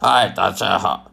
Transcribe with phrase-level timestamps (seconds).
[0.00, 1.10] 嗨，大家好。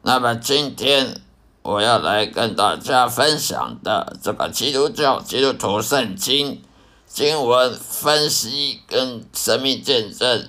[0.00, 1.20] 那么今天
[1.60, 6.62] 我要来跟大家分享的这个基督教基督徒圣经
[7.06, 10.48] 经文分析跟神秘见证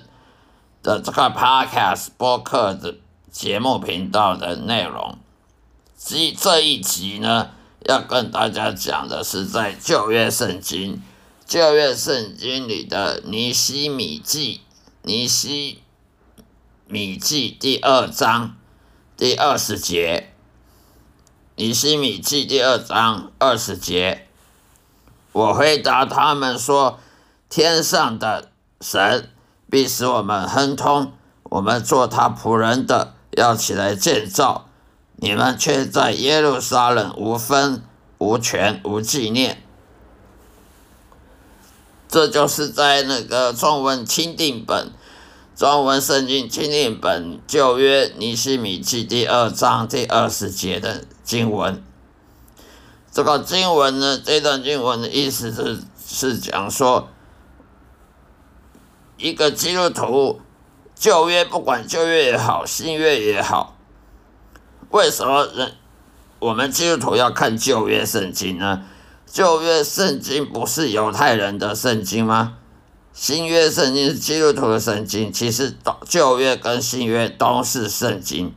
[0.82, 2.94] 的这个 podcast 播客的
[3.30, 5.18] 节目频道的内容。
[5.98, 7.50] 这这一集呢，
[7.80, 11.02] 要跟大家讲的是在旧约圣经。
[11.44, 14.62] 旧约圣经里的尼西米记，
[15.02, 15.82] 尼西
[16.90, 18.56] 米记第二章
[19.14, 20.32] 第二十节，
[21.54, 24.26] 尼西米记第二章二十节，
[25.32, 26.98] 我回答他们说：
[27.50, 29.28] 天上的神
[29.68, 34.70] 必使我们亨通，我们做他仆人的要起来建造，
[35.16, 37.82] 你们却在耶路撒冷无分
[38.16, 39.62] 无权无纪念。
[42.08, 44.90] 这就是在那个中文钦定本、
[45.58, 51.82] 中文圣经钦定本旧约尼西米记第二章第二十节的经文。
[53.10, 57.08] 这个经文呢，这段经文的意思是是讲说，
[59.16, 60.40] 一个基督徒
[60.94, 63.76] 旧约不管旧约也好，新约也好，
[64.90, 65.72] 为什么人
[66.38, 68.84] 我们基督徒要看旧约圣经呢？
[69.26, 72.58] 旧约圣经不是犹太人的圣经吗？
[73.12, 75.32] 新约圣经是基督徒的圣经。
[75.32, 75.76] 其实
[76.06, 78.54] 旧约跟新约都是圣经。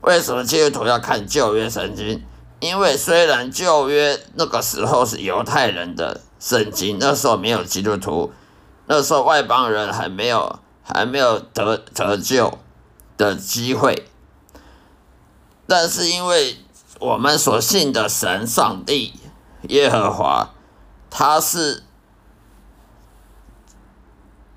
[0.00, 2.24] 为什么基督徒要看旧约圣经？
[2.60, 8.32] 因为虽然旧约那个时候是犹太人的圣经，那时候没有基督徒，
[8.86, 12.58] 那时候外邦人还没有还没有得得救
[13.16, 14.06] 的机会，
[15.66, 16.56] 但是因为
[16.98, 19.14] 我们所信的神上帝。
[19.62, 20.50] 耶和华，
[21.10, 21.82] 他是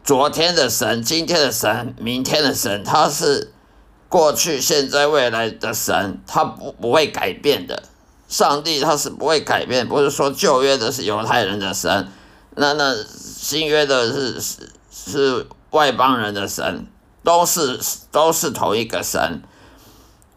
[0.03, 3.53] 昨天的神，今天的神，明天的神，他是
[4.09, 7.83] 过去、现在、未来的神，他不不会改变的。
[8.27, 12.07] 上帝他是不会改变，不是说旧约的是犹太人的神，
[12.55, 16.87] 那那新约的是是是外邦人的神，
[17.23, 17.79] 都是
[18.11, 19.41] 都是同一个神。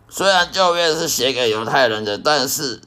[0.08, 2.80] 虽然旧约是写给犹太人的，但是。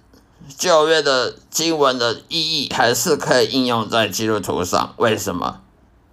[0.58, 4.94] 旧约的经文的意义还是可以应用在基督徒上。
[4.96, 5.60] 为什么？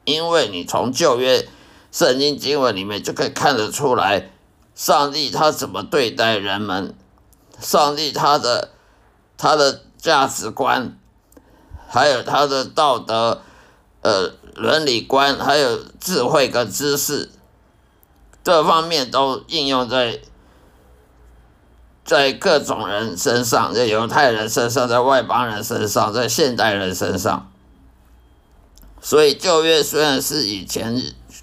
[0.04, 1.48] 因为你从旧约
[1.90, 4.30] 圣经经文里面就可以看得出来，
[4.74, 6.94] 上帝他怎么对待人们，
[7.60, 8.70] 上帝他的
[9.36, 10.98] 他的价值观，
[11.88, 13.42] 还有他的道德、
[14.02, 17.30] 呃伦理观，还有智慧跟知识，
[18.42, 20.20] 这方面都应用在。
[22.06, 27.50] 在各种人身上，在犹太人身上，在外邦人身上，在现代人身上，
[29.04, 30.98] 所以旧约虽然是以前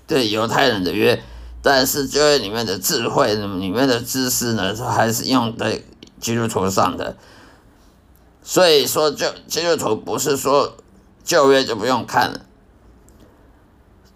[0.08, 1.24] 对犹太人的约，
[1.62, 5.84] 但是旧约里面的智慧、里面的知识呢，还是用在
[6.20, 7.16] 基督徒上的。
[8.42, 10.76] 所以说，旧基督徒不是说
[11.24, 12.42] 旧约就不用看了，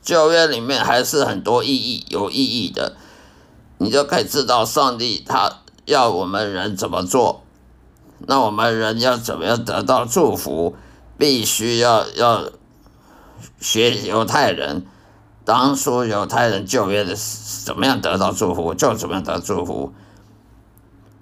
[0.01, 2.97] 旧约里面还是很多意义、有意义的，
[3.77, 5.61] 你就可以知道上帝他。
[5.85, 7.43] 要我们人怎么做？
[8.25, 10.75] 那我们人要怎么样得到祝福？
[11.15, 12.49] 必须要要
[13.59, 14.85] 学犹太人，
[15.43, 17.15] 当初犹太人救约的
[17.63, 19.93] 怎么样得到祝福，就怎么样得祝福。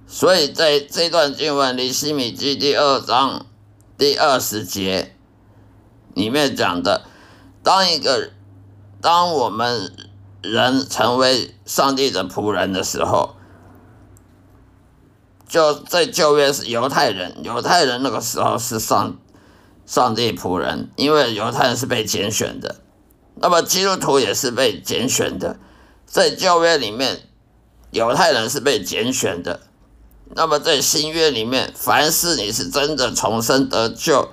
[0.07, 3.45] 所以在这段经文里，《西米记》第二章
[3.97, 5.15] 第二十节
[6.13, 7.05] 里面讲的，
[7.63, 8.31] 当一个
[9.01, 9.91] 当我们
[10.41, 13.35] 人成为上帝的仆人的时候。
[15.45, 19.15] 就在旧约是犹太人，犹太人那个时候是上
[19.85, 22.77] 上帝仆人，因为犹太人是被拣选的。
[23.35, 25.57] 那么基督徒也是被拣选的，
[26.05, 27.21] 在旧约里面，
[27.91, 29.61] 犹太人是被拣选的。
[30.35, 34.29] 那么在新约里面，凡是你是真的重生得救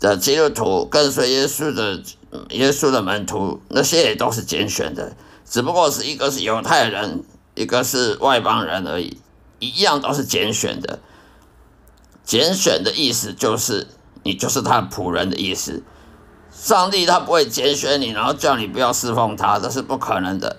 [0.00, 2.02] 的基督徒，跟随耶稣的
[2.50, 5.14] 耶稣的门徒，那些也都是拣选的，
[5.48, 7.22] 只不过是一个是犹太人，
[7.54, 9.18] 一个是外邦人而已。
[9.58, 10.98] 一样都是拣选的，
[12.24, 13.86] 拣选的意思就是
[14.22, 15.82] 你就是他的仆人的意思。
[16.52, 20.58] 上帝他不会拣选你，然后叫你不要侍奉他，这是不可能的。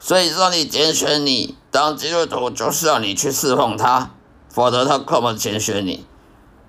[0.00, 4.10] 所以上帝拣选你当基督徒，就是要你去侍奉他，
[4.48, 6.06] 否则他根本拣选你。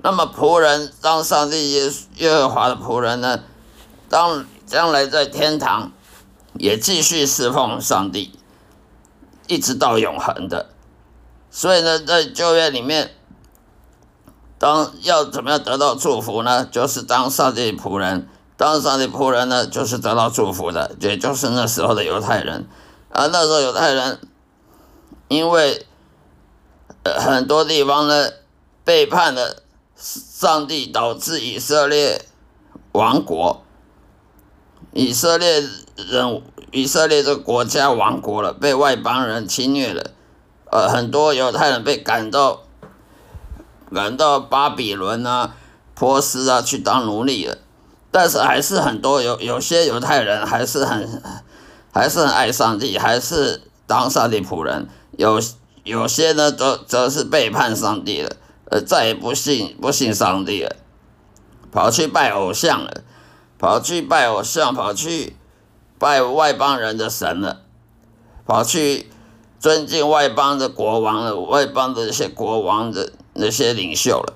[0.03, 3.39] 那么仆人当上帝耶耶和华的仆人呢？
[4.09, 5.91] 当将来在天堂
[6.55, 8.37] 也继续侍奉上帝，
[9.47, 10.69] 一直到永恒的。
[11.49, 13.15] 所以呢，在旧约里面，
[14.63, 16.65] 当要怎么样得到祝福呢？
[16.71, 22.65] 就是当上帝仆人，当上帝仆人呢，就是得到祝福的，也就是那时候的犹太人。
[23.09, 24.21] 而那时候犹太人
[25.27, 25.85] 因为
[27.03, 28.29] 呃很多地方呢
[28.85, 29.57] 背叛了
[29.97, 32.23] 上帝，导致以色列
[32.93, 33.65] 亡国，
[34.93, 35.59] 以色列
[35.97, 40.11] 人以色列这个国家亡国了，被外邦人侵略了，
[40.71, 42.62] 呃，很多犹太人被赶到
[43.93, 45.55] 赶到巴比伦啊、
[45.93, 47.57] 波斯啊去当奴隶了。
[48.11, 51.21] 但是还是很多有有些犹太人还是很
[51.91, 54.87] 还是很爱上帝，还是当上帝仆人。
[55.17, 55.41] 有
[55.83, 58.35] 有些呢，则则是背叛上帝了，
[58.69, 60.75] 呃，再也不信不信上帝了，
[61.71, 63.01] 跑去拜偶像了，
[63.57, 65.35] 跑去拜偶像，跑去
[65.99, 67.61] 拜外邦人的神了，
[68.45, 69.09] 跑去
[69.59, 74.33] 尊敬外邦的国王了，外邦的一些国王的那些领袖了。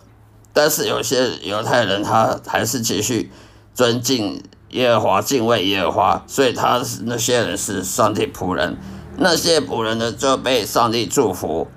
[0.54, 3.32] 但是有些犹太人他还是继续。
[3.74, 8.76] 尊敬耶和华，敬畏耶和华，所以他是那些人是上帝仆人，
[9.18, 11.68] 那些仆人呢就被上帝祝福。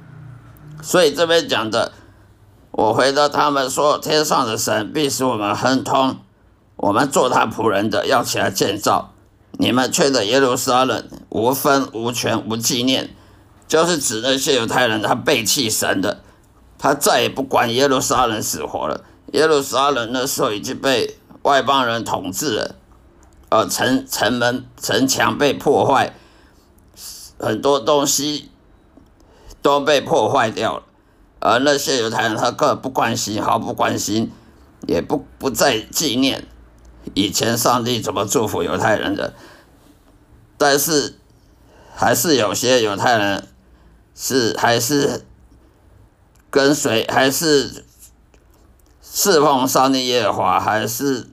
[0.82, 1.92] 所以这边讲的，
[2.70, 6.16] 我回答他们说：天上的神必使我们亨通，
[6.76, 9.12] 我们做他仆人的要起来建造。
[9.58, 13.10] 你们却在耶路撒冷无分无权无纪念，
[13.68, 16.22] 就是指那些犹太人他背弃神的，
[16.80, 19.04] 他再也不管耶路撒冷死活了。
[19.34, 21.16] 耶路撒冷那时候已经被。
[21.42, 22.76] 外邦人统治了，
[23.48, 26.14] 呃，城城门城墙被破坏，
[27.38, 28.50] 很多东西
[29.62, 30.82] 都被破坏掉了，
[31.38, 34.30] 而那些犹太人他根本不关心，毫不关心，
[34.86, 36.46] 也不不再纪念
[37.14, 39.32] 以前上帝怎么祝福犹太人的，
[40.58, 41.14] 但是
[41.94, 43.48] 还是有些犹太人
[44.14, 45.24] 是还是
[46.50, 47.84] 跟随还是。
[49.12, 51.26] 侍奉上帝耶和华，还是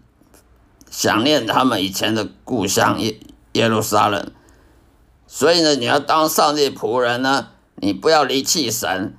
[0.90, 3.20] 想念他们以前的故乡耶
[3.52, 4.32] 耶路撒冷？
[5.28, 9.16] 所以呢，你要当上帝仆人呢，你不要离弃神，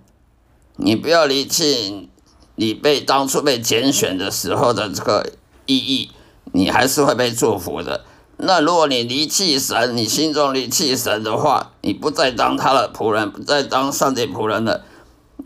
[0.74, 2.10] 你不要离弃
[2.56, 5.32] 你被当初被拣选的时候的这个
[5.66, 6.10] 意义，
[6.52, 8.04] 你还是会被祝福的。
[8.38, 14.84] 那如果你离弃神，你心中离弃神的话，你不再当他的仆人，不再当上帝仆人了，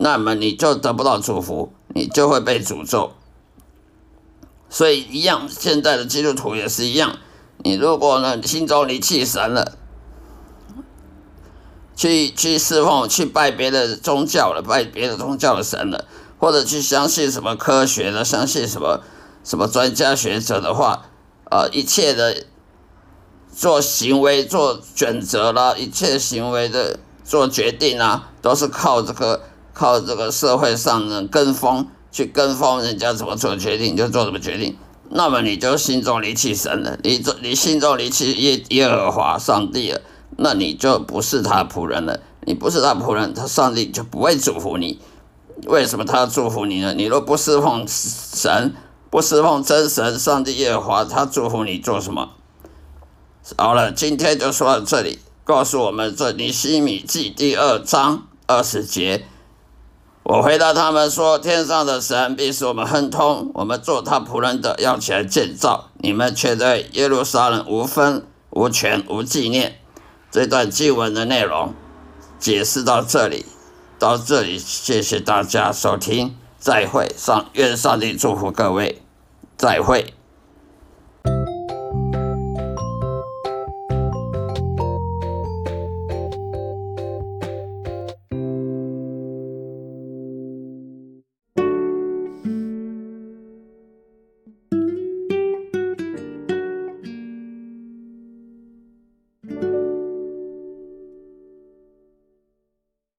[0.03, 1.71] 那么你就得不到祝福。
[1.95, 3.11] 你就会被诅咒，
[4.67, 7.19] 所以一样，现在的基督徒也是一样。
[7.59, 9.77] 你如果呢心中离弃神了，
[11.95, 16.05] 去去侍奉、去拜别的宗教了，拜别的宗教的神了，
[16.39, 19.01] 或者去相信什么科学的，相信什么
[19.43, 21.05] 什么专家学者的话，
[21.51, 22.47] 呃，一切的
[23.55, 29.43] 做行为、做选择啦，一切行为的做决定啊，都是靠这个。
[29.73, 34.77] 靠这个社会上的跟风去跟风，人家怎么做决定就做什么决定，
[35.09, 40.01] 那么你就心中离弃神了，你这你心中离弃耶耶和华上帝了，
[40.37, 44.99] 那你就不是他仆人了，你不是他仆人，他上帝就不会祝福你。
[45.65, 46.93] 为什么他要祝福你呢？
[46.93, 48.73] 你若不侍奉神，
[49.09, 52.29] 不侍奉真神上帝耶和华，他祝福你做什么？
[53.57, 59.25] 好了，今天就说到这里，告诉我们这尼西米记第二章二十节。
[60.23, 65.89] 我回答他们说：“天上的神必使我们亨通，我们做他仆人的要起来建造。
[65.97, 69.79] 你们却在耶路撒冷无分无权无纪念。”
[70.31, 71.73] 这段经文的内容
[72.39, 73.45] 解释到这里，
[73.99, 77.13] 到这里，谢谢大家收听，再会。
[77.17, 79.01] 上愿上帝祝福各位，
[79.57, 80.13] 再会。